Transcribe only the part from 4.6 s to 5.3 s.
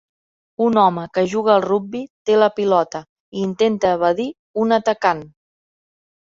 un atacant.